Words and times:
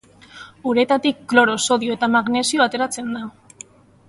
Uretatik 0.71 1.21
kloro, 1.33 1.57
sodio 1.67 1.99
eta 1.99 2.11
magnesio 2.17 2.67
ateratzen 2.67 3.15
da. 3.21 3.25